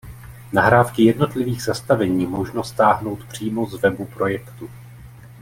[0.53, 4.69] Nahrávky jednotlivých zastavení možno stáhnout přímo z webu projektu.